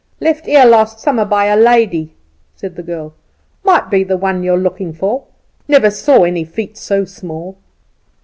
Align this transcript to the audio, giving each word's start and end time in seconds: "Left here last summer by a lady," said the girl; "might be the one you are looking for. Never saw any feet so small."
"Left 0.19 0.47
here 0.47 0.65
last 0.65 0.99
summer 0.99 1.25
by 1.25 1.45
a 1.45 1.55
lady," 1.55 2.15
said 2.55 2.75
the 2.75 2.81
girl; 2.81 3.13
"might 3.63 3.91
be 3.91 4.03
the 4.03 4.17
one 4.17 4.41
you 4.41 4.55
are 4.55 4.57
looking 4.57 4.93
for. 4.93 5.25
Never 5.67 5.91
saw 5.91 6.23
any 6.23 6.43
feet 6.43 6.75
so 6.75 7.05
small." 7.05 7.59